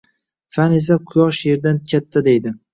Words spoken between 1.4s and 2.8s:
yerdan katta deydi.